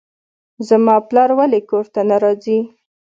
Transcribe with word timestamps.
زما 0.67 0.95
پلار 1.09 1.29
ولې 1.37 1.59
کور 1.69 1.85
ته 1.93 2.01
نه 2.09 2.17
راځي. 2.23 2.59